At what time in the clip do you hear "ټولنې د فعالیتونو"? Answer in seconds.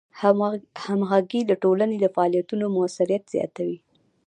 1.63-2.65